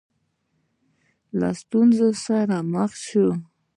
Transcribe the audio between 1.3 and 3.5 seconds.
له ستونزو سره مخامخ سوه.